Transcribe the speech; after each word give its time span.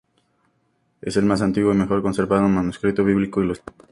Es 1.01 1.15
el 1.15 1.25
más 1.25 1.43
antiguo 1.43 1.71
y 1.71 1.75
mejor 1.75 2.01
conservado 2.01 2.49
manuscrito 2.49 3.03
bíblico 3.03 3.39
ilustrado. 3.43 3.85